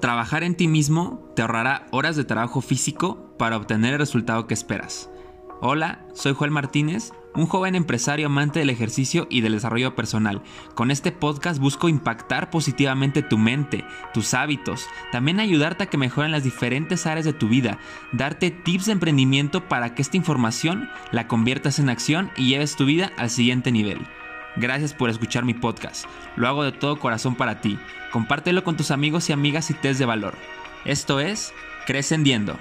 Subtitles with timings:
[0.00, 4.54] trabajar en ti mismo te ahorrará horas de trabajo físico para obtener el resultado que
[4.54, 5.10] esperas.
[5.60, 10.42] Hola, soy Joel Martínez, un joven empresario amante del ejercicio y del desarrollo personal.
[10.74, 13.84] Con este podcast busco impactar positivamente tu mente,
[14.14, 17.78] tus hábitos, también ayudarte a que mejoren las diferentes áreas de tu vida,
[18.12, 22.84] darte tips de emprendimiento para que esta información la conviertas en acción y lleves tu
[22.84, 24.06] vida al siguiente nivel.
[24.56, 26.06] Gracias por escuchar mi podcast.
[26.36, 27.78] Lo hago de todo corazón para ti.
[28.12, 30.34] Compártelo con tus amigos y amigas y test de valor.
[30.84, 31.52] Esto es
[31.86, 32.56] Crescendiendo.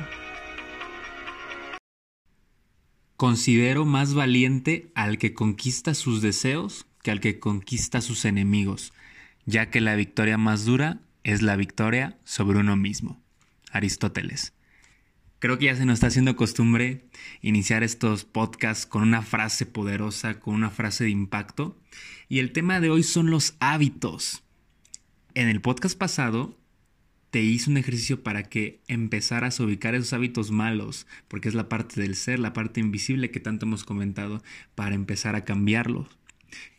[3.16, 8.94] Considero más valiente al que conquista sus deseos que al que conquista sus enemigos,
[9.46, 13.22] ya que la victoria más dura es la victoria sobre uno mismo.
[13.72, 14.54] Aristóteles.
[15.40, 17.06] Creo que ya se nos está haciendo costumbre
[17.42, 21.80] iniciar estos podcasts con una frase poderosa, con una frase de impacto.
[22.28, 24.44] Y el tema de hoy son los hábitos.
[25.36, 26.58] En el podcast pasado
[27.30, 31.70] te hice un ejercicio para que empezaras a ubicar esos hábitos malos, porque es la
[31.70, 34.42] parte del ser, la parte invisible que tanto hemos comentado,
[34.74, 36.08] para empezar a cambiarlos.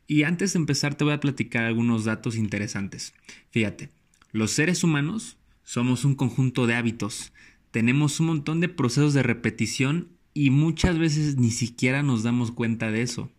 [0.09, 3.15] Y antes de empezar te voy a platicar algunos datos interesantes.
[3.51, 3.91] Fíjate,
[4.33, 7.33] los seres humanos somos un conjunto de hábitos,
[7.71, 12.91] tenemos un montón de procesos de repetición y muchas veces ni siquiera nos damos cuenta
[12.91, 13.31] de eso.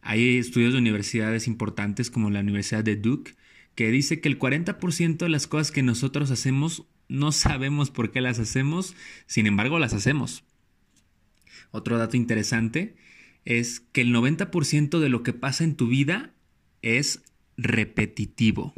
[0.00, 3.34] Hay estudios de universidades importantes como la Universidad de Duke
[3.74, 8.20] que dice que el 40% de las cosas que nosotros hacemos no sabemos por qué
[8.20, 8.94] las hacemos,
[9.26, 10.44] sin embargo las hacemos.
[11.70, 12.96] Otro dato interesante
[13.44, 16.34] es que el 90% de lo que pasa en tu vida
[16.82, 17.22] es
[17.56, 18.74] repetitivo.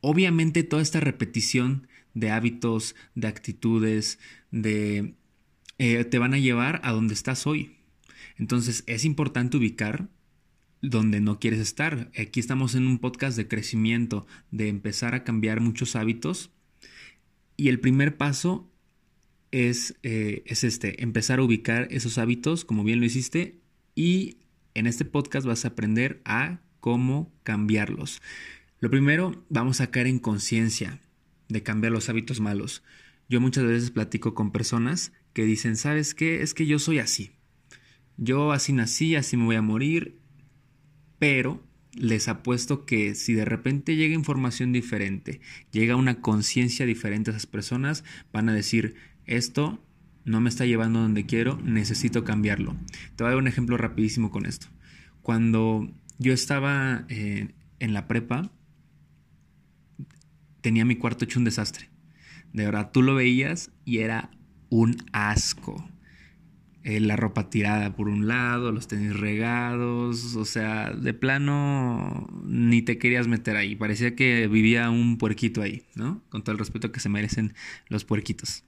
[0.00, 4.18] Obviamente toda esta repetición de hábitos, de actitudes,
[4.50, 5.14] de...
[5.78, 7.76] Eh, te van a llevar a donde estás hoy.
[8.38, 10.08] Entonces es importante ubicar
[10.80, 12.10] donde no quieres estar.
[12.18, 16.50] Aquí estamos en un podcast de crecimiento, de empezar a cambiar muchos hábitos.
[17.58, 18.72] Y el primer paso
[19.50, 23.60] es, eh, es este, empezar a ubicar esos hábitos, como bien lo hiciste,
[23.94, 24.38] y
[24.72, 28.22] en este podcast vas a aprender a cómo cambiarlos.
[28.80, 30.98] Lo primero, vamos a caer en conciencia
[31.48, 32.82] de cambiar los hábitos malos.
[33.28, 36.42] Yo muchas veces platico con personas que dicen, ¿sabes qué?
[36.42, 37.32] Es que yo soy así.
[38.16, 40.18] Yo así nací, así me voy a morir,
[41.18, 41.62] pero
[41.92, 45.40] les apuesto que si de repente llega información diferente,
[45.72, 49.82] llega una conciencia diferente a esas personas, van a decir, esto
[50.24, 52.76] no me está llevando donde quiero, necesito cambiarlo.
[53.16, 54.66] Te voy a dar un ejemplo rapidísimo con esto.
[55.22, 58.50] Cuando yo estaba eh, en la prepa,
[60.66, 61.90] tenía mi cuarto hecho un desastre.
[62.52, 64.32] De verdad, tú lo veías y era
[64.68, 65.88] un asco.
[66.82, 72.82] Eh, la ropa tirada por un lado, los tenis regados, o sea, de plano ni
[72.82, 73.76] te querías meter ahí.
[73.76, 76.20] Parecía que vivía un puerquito ahí, ¿no?
[76.30, 77.54] Con todo el respeto que se merecen
[77.86, 78.64] los puerquitos.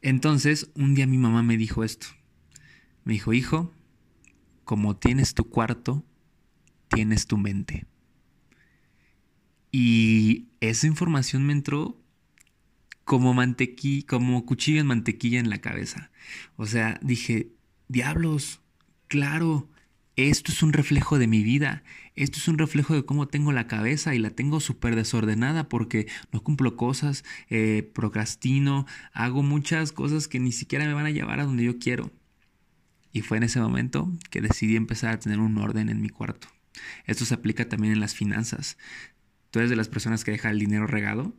[0.00, 2.06] Entonces, un día mi mamá me dijo esto.
[3.02, 3.74] Me dijo, hijo,
[4.62, 6.04] como tienes tu cuarto,
[6.86, 7.84] tienes tu mente.
[9.78, 12.00] Y esa información me entró
[13.04, 16.10] como mantequilla, como cuchillo en mantequilla en la cabeza.
[16.56, 17.50] O sea, dije,
[17.86, 18.62] diablos,
[19.06, 19.68] claro,
[20.16, 21.82] esto es un reflejo de mi vida,
[22.14, 26.06] esto es un reflejo de cómo tengo la cabeza y la tengo súper desordenada porque
[26.32, 31.38] no cumplo cosas, eh, procrastino, hago muchas cosas que ni siquiera me van a llevar
[31.38, 32.10] a donde yo quiero.
[33.12, 36.48] Y fue en ese momento que decidí empezar a tener un orden en mi cuarto.
[37.04, 38.78] Esto se aplica también en las finanzas.
[39.56, 41.34] Tú eres de las personas que deja el dinero regado,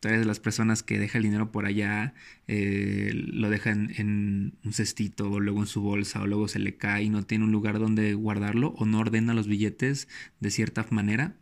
[0.00, 2.12] Tú eres de las personas que deja el dinero por allá,
[2.48, 6.76] eh, lo deja en, un cestito o luego en su bolsa o luego se le
[6.76, 10.08] cae y no tiene un lugar donde guardarlo o no ordena los billetes
[10.40, 11.36] de cierta manera.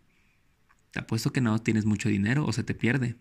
[0.91, 3.17] Te apuesto que no tienes mucho dinero o se te pierde.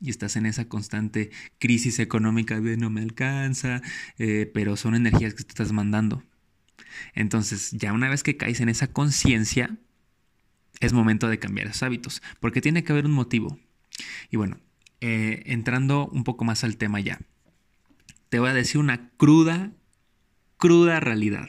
[0.00, 3.82] Y estás en esa constante crisis económica de no me alcanza,
[4.16, 6.24] eh, pero son energías que te estás mandando.
[7.14, 9.76] Entonces, ya una vez que caes en esa conciencia,
[10.80, 13.58] es momento de cambiar esos hábitos, porque tiene que haber un motivo.
[14.30, 14.58] Y bueno,
[15.00, 17.20] eh, entrando un poco más al tema ya,
[18.28, 19.72] te voy a decir una cruda,
[20.56, 21.48] cruda realidad.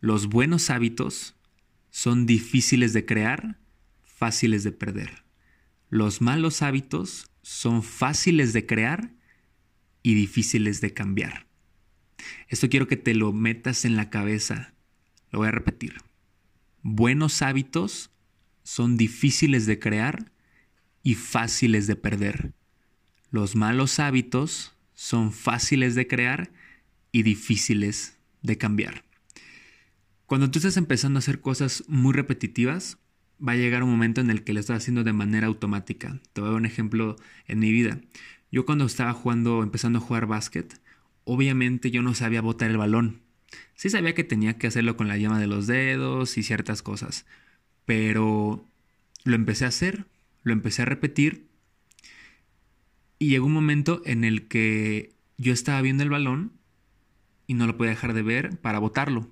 [0.00, 1.36] Los buenos hábitos
[1.90, 3.58] son difíciles de crear,
[4.02, 5.24] fáciles de perder.
[5.88, 9.10] Los malos hábitos son fáciles de crear
[10.02, 11.46] y difíciles de cambiar.
[12.48, 14.74] Esto quiero que te lo metas en la cabeza.
[15.30, 15.96] Lo voy a repetir.
[16.82, 18.10] Buenos hábitos
[18.62, 20.32] son difíciles de crear
[21.02, 22.54] y fáciles de perder.
[23.30, 26.52] Los malos hábitos son fáciles de crear
[27.12, 29.04] y difíciles de cambiar.
[30.24, 32.98] Cuando tú estás empezando a hacer cosas muy repetitivas,
[33.46, 36.20] va a llegar un momento en el que lo estás haciendo de manera automática.
[36.32, 37.16] Te voy a dar un ejemplo
[37.46, 38.00] en mi vida.
[38.50, 40.80] Yo cuando estaba jugando, empezando a jugar básquet,
[41.24, 43.20] obviamente yo no sabía botar el balón.
[43.74, 47.26] Sí sabía que tenía que hacerlo con la llama de los dedos y ciertas cosas,
[47.84, 48.64] pero
[49.24, 50.06] lo empecé a hacer,
[50.42, 51.46] lo empecé a repetir
[53.18, 56.52] y llegó un momento en el que yo estaba viendo el balón
[57.46, 59.30] y no lo podía dejar de ver para botarlo.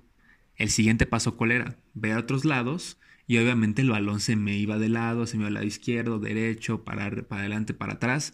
[0.55, 1.77] El siguiente paso, ¿cuál era?
[1.93, 5.43] Ver a otros lados y obviamente el balón se me iba de lado, se me
[5.43, 8.33] iba al lado izquierdo, derecho, para, para adelante, para atrás.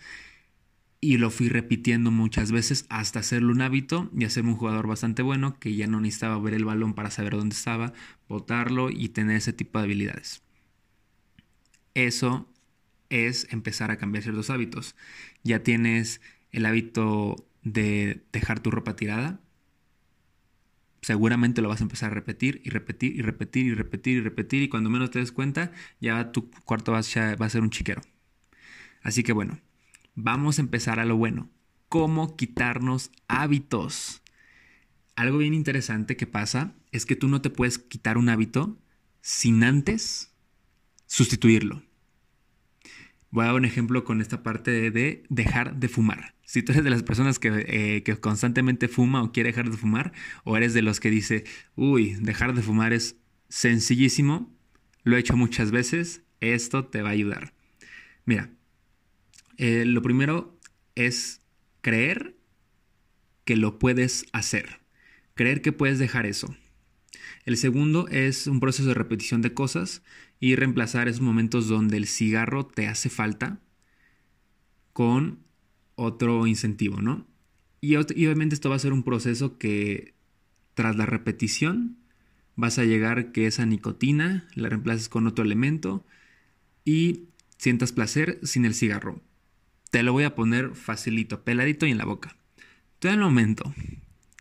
[1.05, 5.21] Y lo fui repitiendo muchas veces hasta hacerlo un hábito y hacerme un jugador bastante
[5.21, 7.93] bueno que ya no necesitaba ver el balón para saber dónde estaba,
[8.27, 10.41] botarlo y tener ese tipo de habilidades.
[11.93, 12.49] Eso
[13.09, 14.95] es empezar a cambiar ciertos hábitos.
[15.43, 16.21] Ya tienes
[16.51, 19.39] el hábito de dejar tu ropa tirada,
[21.03, 24.63] seguramente lo vas a empezar a repetir y repetir y repetir y repetir y repetir
[24.63, 27.69] y cuando menos te des cuenta ya tu cuarto va a, va a ser un
[27.69, 28.01] chiquero.
[29.03, 29.59] Así que bueno,
[30.15, 31.49] vamos a empezar a lo bueno.
[31.89, 34.21] ¿Cómo quitarnos hábitos?
[35.15, 38.77] Algo bien interesante que pasa es que tú no te puedes quitar un hábito
[39.21, 40.33] sin antes
[41.05, 41.83] sustituirlo.
[43.31, 46.35] Voy a dar un ejemplo con esta parte de, dejar de fumar.
[46.43, 50.13] Si tú eres de las personas eh, que, constantemente fuma o quiere dejar de fumar,
[50.43, 51.43] o eres de los que dice,
[51.75, 53.17] uy, dejar de fumar es
[53.49, 54.53] sencillísimo,
[55.03, 57.53] lo he hecho muchas veces, esto te va a ayudar.
[58.25, 58.51] Mira,
[59.57, 60.57] eh, lo primero
[60.95, 61.41] es
[61.81, 62.35] creer
[63.43, 64.81] que lo puedes hacer,
[65.33, 66.55] creer que puedes dejar eso.
[67.45, 70.01] El segundo es un proceso de repetición de cosas
[70.39, 73.59] y reemplazar esos momentos donde el cigarro te hace falta
[74.93, 75.39] con
[75.95, 77.27] otro incentivo, ¿no?
[77.81, 80.15] Y, obviamente esto va a ser un proceso que
[80.73, 81.97] tras la repetición
[82.55, 86.05] vas a llegar que esa nicotina la reemplaces con otro elemento
[86.83, 87.25] y
[87.57, 89.21] sientas placer sin el cigarro.
[89.95, 92.35] Te lo voy a poner facilito, peladito y en la boca.
[92.99, 93.73] Todo el momento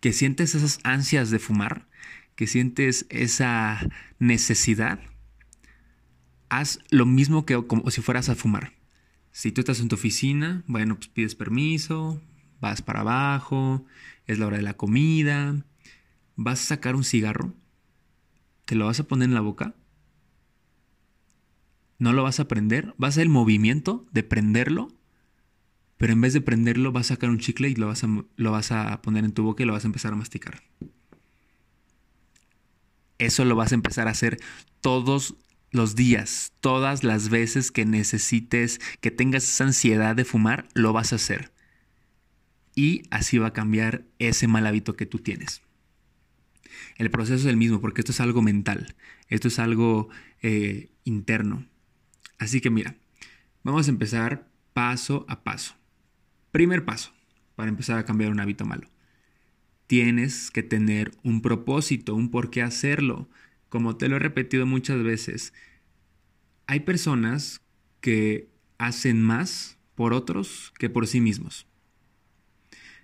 [0.01, 1.87] que sientes esas ansias de fumar,
[2.35, 4.99] que sientes esa necesidad,
[6.49, 8.73] haz lo mismo que como si fueras a fumar.
[9.31, 12.21] Si tú estás en tu oficina, bueno, pues pides permiso,
[12.61, 13.87] vas para abajo,
[14.27, 15.65] es la hora de la comida,
[16.35, 17.55] vas a sacar un cigarro,
[18.65, 19.73] te lo vas a poner en la boca,
[22.01, 24.93] no lo vas a prender, vas a hacer el movimiento de prenderlo,
[26.05, 28.53] pero en vez de prenderlo vas a sacar un chicle y lo vas a, lo
[28.53, 30.63] vas a poner en tu boca y lo vas a empezar a masticar.
[33.17, 34.39] Eso lo vas a empezar a hacer
[34.83, 35.35] todos
[35.71, 41.15] los días, todas las veces que necesites, que tengas esa ansiedad de fumar, lo vas
[41.15, 41.55] a hacer.
[42.75, 45.63] Y así va a cambiar ese mal hábito que tú tienes.
[46.99, 48.95] El proceso es el mismo porque esto es algo mental,
[49.29, 50.11] esto es algo
[50.43, 51.67] eh, interno.
[52.37, 52.95] Así que mira,
[53.63, 55.77] vamos a empezar paso a paso.
[56.55, 57.11] Primer paso
[57.57, 58.87] para empezar a cambiar un hábito malo
[59.89, 63.29] tienes que tener un propósito, un por qué hacerlo.
[63.69, 65.53] Como te lo he repetido muchas veces,
[66.69, 67.61] hay personas
[68.01, 68.49] que
[68.79, 71.67] hacen más por otros que por sí mismos.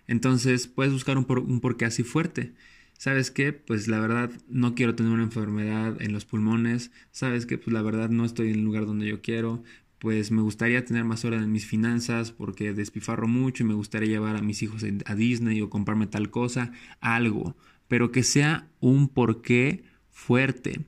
[0.07, 2.55] Entonces puedes buscar un, por, un porqué así fuerte.
[2.99, 3.53] ¿Sabes qué?
[3.53, 6.93] Pues la verdad no quiero tener una enfermedad en los pulmones.
[7.11, 7.59] ¿Sabes qué?
[7.59, 9.65] Pues la verdad no estoy en el lugar donde yo quiero
[10.01, 14.09] pues me gustaría tener más horas en mis finanzas porque despifarro mucho y me gustaría
[14.09, 17.55] llevar a mis hijos a Disney o comprarme tal cosa, algo,
[17.87, 20.87] pero que sea un porqué fuerte.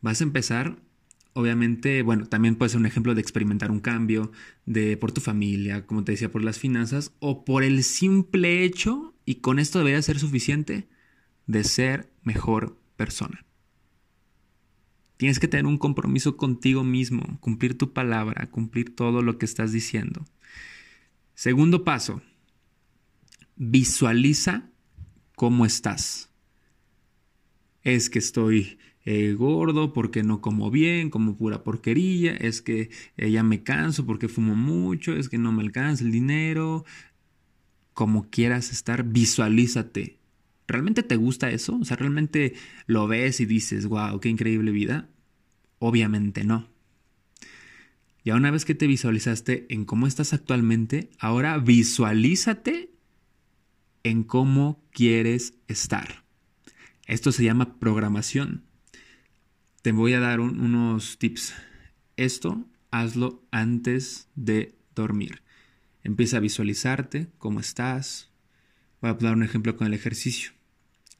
[0.00, 0.82] Vas a empezar,
[1.34, 4.32] obviamente, bueno, también puede ser un ejemplo de experimentar un cambio
[4.66, 9.14] de por tu familia, como te decía, por las finanzas o por el simple hecho,
[9.24, 10.88] y con esto debería ser suficiente,
[11.46, 13.47] de ser mejor persona.
[15.18, 19.72] Tienes que tener un compromiso contigo mismo, cumplir tu palabra, cumplir todo lo que estás
[19.72, 20.24] diciendo.
[21.34, 22.22] Segundo paso,
[23.56, 24.70] visualiza
[25.34, 26.30] cómo estás.
[27.82, 33.30] Es que estoy eh, gordo porque no como bien, como pura porquería, es que eh,
[33.30, 36.84] ya me canso porque fumo mucho, es que no me alcanza el dinero.
[37.92, 40.17] Como quieras estar, visualízate.
[40.68, 41.78] ¿Realmente te gusta eso?
[41.80, 42.52] O sea, ¿realmente
[42.86, 45.08] lo ves y dices, wow, qué increíble vida?
[45.78, 46.68] Obviamente no.
[48.22, 52.90] Ya una vez que te visualizaste en cómo estás actualmente, ahora visualízate
[54.02, 56.24] en cómo quieres estar.
[57.06, 58.64] Esto se llama programación.
[59.80, 61.54] Te voy a dar unos tips.
[62.18, 65.40] Esto hazlo antes de dormir.
[66.04, 68.30] Empieza a visualizarte cómo estás.
[69.00, 70.57] Voy a dar un ejemplo con el ejercicio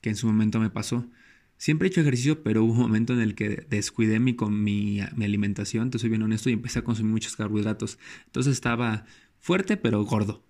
[0.01, 1.09] que en su momento me pasó.
[1.57, 5.01] Siempre he hecho ejercicio, pero hubo un momento en el que descuidé mi, con mi,
[5.01, 7.99] alimentación, te soy bien honesto, y empecé a consumir muchos carbohidratos.
[8.27, 9.07] Entonces estaba
[9.39, 10.45] fuerte, pero gordo.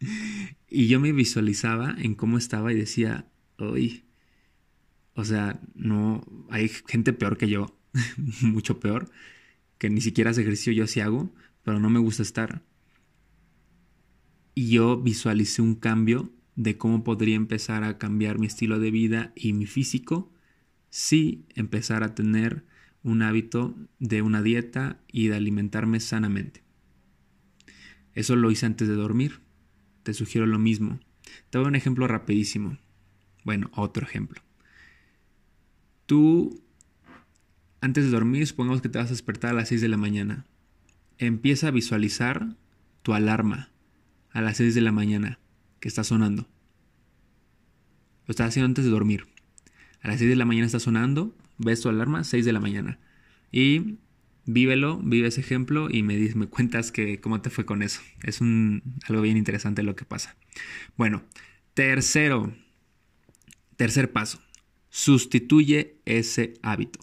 [0.70, 3.28] y yo me visualizaba en cómo estaba y decía,
[3.58, 4.04] uy,
[5.14, 7.76] o sea, no, hay gente peor que yo,
[8.42, 9.10] mucho peor,
[9.78, 12.62] que ni siquiera hace ejercicio, yo sí hago, pero no me gusta estar.
[14.54, 19.32] Y yo visualicé un cambio de cómo podría empezar a cambiar mi estilo de vida
[19.36, 20.32] y mi físico
[20.88, 22.64] si empezar a tener
[23.02, 26.64] un hábito de una dieta y de alimentarme sanamente.
[28.14, 29.40] Eso lo hice antes de dormir.
[30.02, 30.98] Te sugiero lo mismo.
[31.50, 32.78] Te doy un ejemplo rapidísimo.
[33.44, 34.42] Bueno, otro ejemplo.
[36.06, 36.62] Tú,
[37.80, 40.46] antes de dormir, supongamos que te vas a despertar a las 6 de la mañana.
[41.18, 42.56] Empieza a visualizar
[43.02, 43.70] tu alarma
[44.30, 45.38] a las 6 de la mañana
[45.80, 46.48] que está sonando.
[48.26, 49.26] Lo estás haciendo antes de dormir.
[50.00, 52.98] A las 6 de la mañana está sonando, ves tu alarma, 6 de la mañana.
[53.52, 53.98] Y
[54.44, 58.00] vívelo, vive ese ejemplo y me, me cuentas que cómo te fue con eso.
[58.22, 60.36] Es algo bien interesante lo que pasa.
[60.96, 61.22] Bueno,
[61.74, 62.54] tercero,
[63.76, 64.40] tercer paso,
[64.88, 67.00] sustituye ese hábito.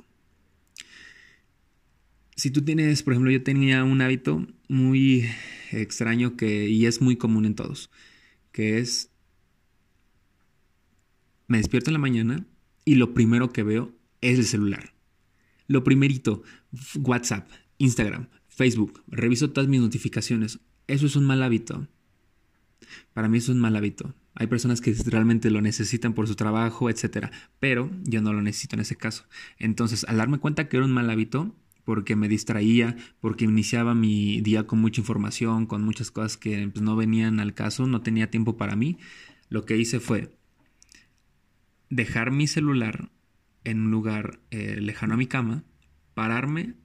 [2.36, 5.30] Si tú tienes, por ejemplo, yo tenía un hábito muy
[5.72, 7.92] extraño que, y es muy común en todos,
[8.54, 9.12] que es,
[11.48, 12.48] me despierto en la mañana
[12.86, 14.94] y lo primero que veo es el celular.
[15.68, 16.44] Lo primerito,
[16.96, 20.60] WhatsApp, Instagram, Facebook, reviso todas mis notificaciones.
[20.88, 21.88] Eso es un mal hábito.
[23.14, 24.14] Para mí eso es un mal hábito.
[24.36, 27.28] Hay personas que realmente lo necesitan por su trabajo, etc.
[27.60, 29.26] Pero yo no lo necesito en ese caso.
[29.58, 34.42] Entonces, al darme cuenta que era un mal hábito, porque me distraía, porque iniciaba mi
[34.42, 38.30] día con mucha información, con muchas cosas que pues, no venían al caso, no tenía
[38.30, 38.98] tiempo para mí,
[39.50, 40.36] lo que hice fue
[41.90, 43.12] dejar mi celular
[43.64, 45.64] en un lugar eh, lejano a mi cama,
[46.14, 46.76] pararme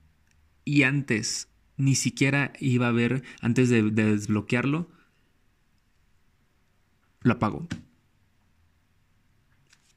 [0.65, 4.91] y antes, ni siquiera iba a ver, antes de, de desbloquearlo,
[7.21, 7.69] lo apago.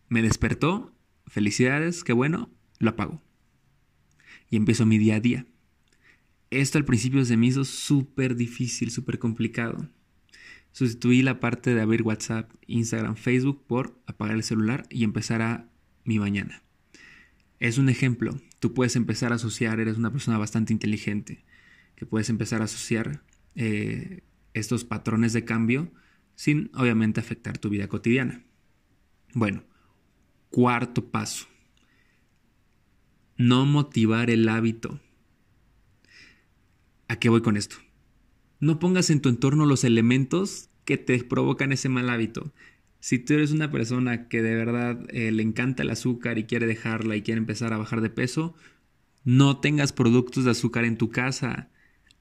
[0.07, 0.93] Me despertó,
[1.27, 3.21] felicidades, qué bueno, lo apago.
[4.51, 5.47] Y empiezo mi día a día.
[6.51, 9.89] Esto al principio se me hizo súper difícil, súper complicado.
[10.73, 15.69] Sustituí la parte de abrir WhatsApp, Instagram, Facebook por apagar el celular y empezar a
[16.03, 16.61] mi mañana.
[17.59, 18.39] Es un ejemplo.
[18.59, 21.43] Tú puedes empezar a asociar, eres una persona bastante inteligente,
[21.95, 23.23] que puedes empezar a asociar
[23.55, 24.21] eh,
[24.53, 25.91] estos patrones de cambio
[26.35, 28.43] sin obviamente afectar tu vida cotidiana.
[29.33, 29.63] Bueno,
[30.49, 31.47] cuarto paso.
[33.41, 34.99] No motivar el hábito.
[37.07, 37.77] ¿A qué voy con esto?
[38.59, 42.53] No pongas en tu entorno los elementos que te provocan ese mal hábito.
[42.99, 46.67] Si tú eres una persona que de verdad eh, le encanta el azúcar y quiere
[46.67, 48.53] dejarla y quiere empezar a bajar de peso,
[49.23, 51.71] no tengas productos de azúcar en tu casa.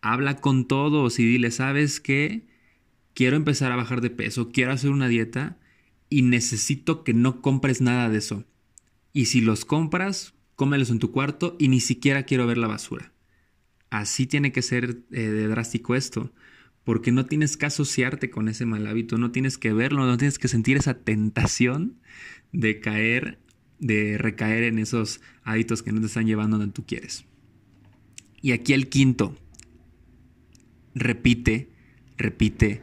[0.01, 2.47] Habla con todos y dile, ¿sabes qué?
[3.13, 5.59] Quiero empezar a bajar de peso, quiero hacer una dieta
[6.09, 8.47] y necesito que no compres nada de eso.
[9.13, 13.15] Y si los compras, cómelos en tu cuarto y ni siquiera quiero ver la basura.
[13.89, 16.35] Así tiene que ser eh, de drástico esto,
[16.85, 20.39] porque no tienes que asociarte con ese mal hábito, no tienes que verlo, no tienes
[20.39, 21.99] que sentir esa tentación
[22.53, 23.39] de caer,
[23.79, 27.25] de recaer en esos hábitos que no te están llevando donde tú quieres.
[28.43, 29.35] Y aquí el quinto,
[30.95, 31.71] repite,
[32.19, 32.83] repite,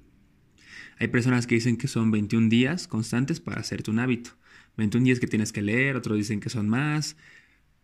[1.01, 4.29] Hay personas que dicen que son 21 días constantes para hacerte un hábito.
[4.77, 7.17] 21 días que tienes que leer, otros dicen que son más,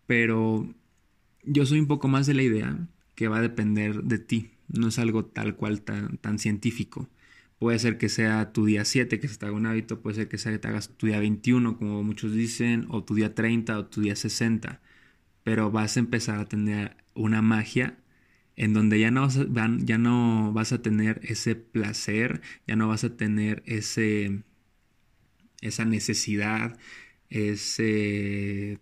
[0.06, 0.72] pero
[1.42, 2.78] yo soy un poco más de la idea
[3.16, 7.10] que va a depender de ti, no es algo tal cual tan, tan científico.
[7.58, 10.28] Puede ser que sea tu día 7 que se te haga un hábito, puede ser
[10.28, 13.80] que sea que te hagas tu día 21, como muchos dicen, o tu día 30
[13.80, 14.80] o tu día 60.
[15.44, 17.98] Pero vas a empezar a tener una magia
[18.58, 19.46] en donde ya no, vas a,
[19.78, 24.44] ya no vas a tener ese placer, ya no vas a tener ese,
[25.62, 26.78] esa necesidad,
[27.30, 28.80] ese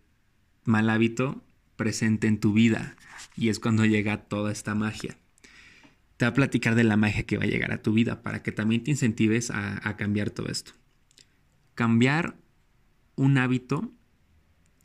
[0.63, 1.43] mal hábito
[1.75, 2.95] presente en tu vida.
[3.37, 5.17] Y es cuando llega toda esta magia
[6.17, 8.41] te va a platicar de la magia que va a llegar a tu vida para
[8.41, 10.71] que también te incentives a, cambiar todo esto.
[11.73, 12.37] Cambiar
[13.15, 13.91] un hábito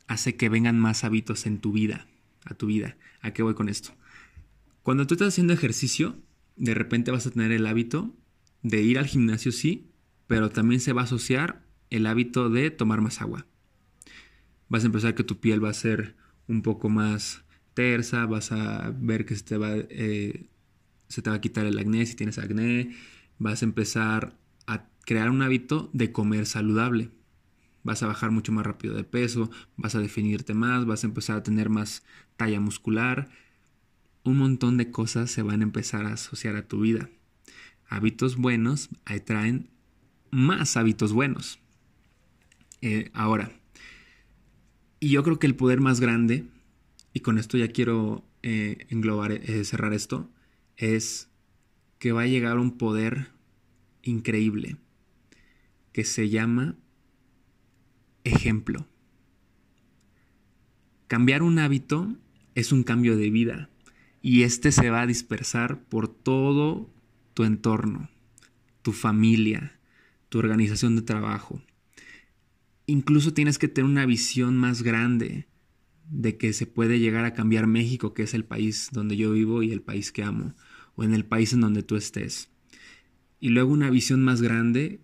[0.07, 2.07] hace que vengan más hábitos en tu vida,
[2.43, 2.97] a tu vida.
[3.21, 3.93] ¿A qué voy con esto?
[4.83, 6.17] Cuando tú estás haciendo ejercicio,
[6.55, 8.15] de repente vas a tener el hábito
[8.63, 9.91] de ir al gimnasio, sí,
[10.27, 13.45] pero también se va a asociar el hábito de tomar más agua.
[14.69, 16.15] Vas a empezar que tu piel va a ser
[16.47, 20.47] un poco más tersa, vas a ver que se te va, eh,
[21.07, 22.95] se te va a quitar el acné si tienes acné,
[23.37, 27.11] vas a empezar a crear un hábito de comer saludable.
[27.83, 31.37] Vas a bajar mucho más rápido de peso, vas a definirte más, vas a empezar
[31.37, 32.03] a tener más
[32.37, 33.29] talla muscular.
[34.23, 37.09] Un montón de cosas se van a empezar a asociar a tu vida.
[37.87, 39.69] Hábitos buenos atraen
[40.29, 41.59] más hábitos buenos.
[42.81, 43.51] Eh, ahora,
[44.99, 46.45] y yo creo que el poder más grande,
[47.13, 50.29] y con esto ya quiero eh, englobar, eh, cerrar esto,
[50.77, 51.29] es
[51.97, 53.31] que va a llegar un poder
[54.03, 54.77] increíble
[55.93, 56.75] que se llama
[58.23, 58.87] ejemplo.
[61.07, 62.15] Cambiar un hábito
[62.53, 63.70] es un cambio de vida
[64.21, 66.89] y este se va a dispersar por todo
[67.33, 68.09] tu entorno,
[68.81, 69.79] tu familia,
[70.29, 71.61] tu organización de trabajo.
[72.85, 75.47] Incluso tienes que tener una visión más grande
[76.09, 79.63] de que se puede llegar a cambiar México, que es el país donde yo vivo
[79.63, 80.53] y el país que amo,
[80.95, 82.49] o en el país en donde tú estés.
[83.39, 84.99] Y luego una visión más grande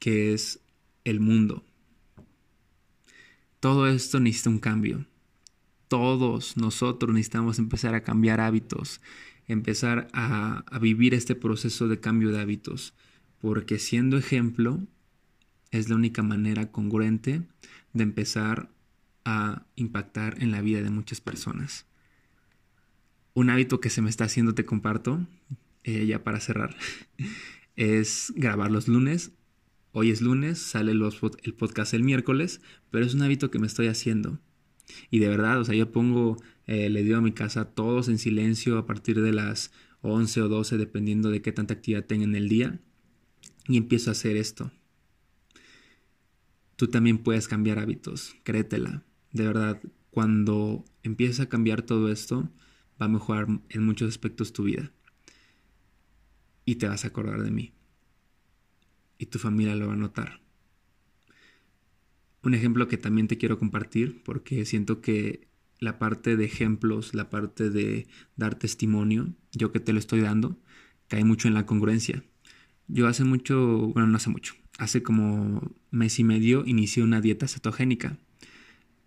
[0.00, 0.60] que es
[1.04, 1.64] el mundo.
[3.60, 5.06] Todo esto necesita un cambio.
[5.92, 9.02] Todos nosotros necesitamos empezar a cambiar hábitos,
[9.46, 12.94] empezar a, vivir este proceso de cambio de hábitos,
[13.42, 14.80] porque siendo ejemplo
[15.70, 17.42] es la única manera congruente
[17.92, 18.70] de empezar
[19.26, 21.84] a impactar en la vida de muchas personas.
[23.34, 25.26] Un hábito que se me está haciendo, te comparto,
[25.84, 26.74] eh, ya para cerrar,
[27.76, 29.32] es grabar los lunes.
[29.92, 33.88] Hoy es lunes, sale el podcast el miércoles, pero es un hábito que me estoy
[33.88, 34.40] haciendo.
[35.10, 36.36] Y de verdad, o sea, yo pongo,
[36.66, 39.72] eh, le digo a mi casa todos en silencio a partir de las
[40.02, 42.80] 11 o 12, dependiendo de qué tanta actividad tenga en el día,
[43.68, 44.72] y empiezo a hacer esto.
[46.76, 49.04] Tú también puedes cambiar hábitos, créetela.
[49.32, 49.80] De verdad,
[50.10, 52.50] cuando empiezas a cambiar todo esto,
[53.00, 54.92] va a mejorar en muchos aspectos tu vida
[56.64, 57.72] y te vas a acordar de mí.
[59.18, 60.41] Y tu familia lo va a notar.
[62.42, 67.30] Un ejemplo que también te quiero compartir porque siento que la parte de ejemplos, la
[67.30, 70.58] parte de dar testimonio, yo que te lo estoy dando,
[71.08, 72.24] cae mucho en la congruencia.
[72.88, 77.48] Yo hace mucho, bueno, no hace mucho, hace como mes y medio inicié una dieta
[77.48, 78.18] cetogénica.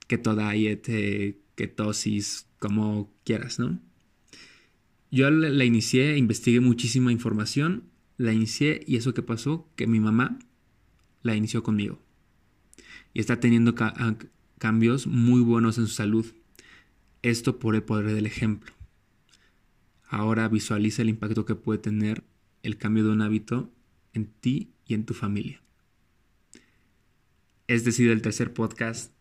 [0.07, 3.79] Keto diet, eh, ketosis, como quieras, ¿no?
[5.11, 7.83] Yo la, inicié, investigué muchísima información,
[8.17, 10.39] la inicié y eso que pasó, que mi mamá
[11.23, 12.01] la inició conmigo.
[13.15, 13.73] Y está teniendo
[14.59, 16.25] cambios muy buenos en su salud.
[17.23, 18.73] Esto por el poder del ejemplo.
[20.07, 22.25] Ahora visualiza el impacto que puede tener
[22.61, 23.71] el cambio de un hábito
[24.11, 25.61] en ti y en tu familia.
[27.67, 29.13] Es decir, el tercer podcast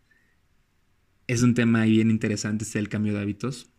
[1.27, 3.71] es un tema bien interesante, este el cambio de hábitos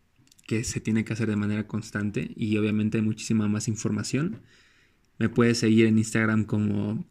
[0.47, 4.41] que se tiene que hacer de manera constante y obviamente hay muchísima más información.
[5.19, 7.05] Me puedes seguir en Instagram como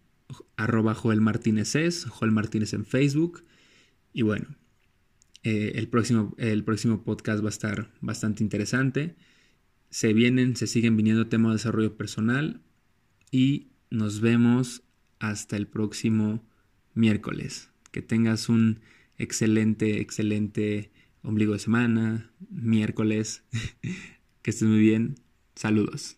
[0.57, 1.75] arroba Joel Martínez
[2.07, 3.43] Joel Martínez en Facebook.
[4.13, 4.47] Y bueno,
[5.43, 9.15] eh, el, próximo, el próximo podcast va a estar bastante interesante.
[9.89, 12.61] Se vienen, se siguen viniendo temas de desarrollo personal
[13.31, 14.83] y nos vemos
[15.19, 16.43] hasta el próximo
[16.93, 17.69] miércoles.
[17.91, 18.79] Que tengas un
[19.17, 23.43] excelente, excelente ombligo de semana, miércoles.
[24.41, 25.15] que estés muy bien.
[25.55, 26.17] Saludos.